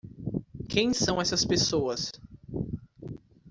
Quem 0.67 0.95
são 0.95 1.21
essas 1.21 1.45
pessoas? 1.45 2.11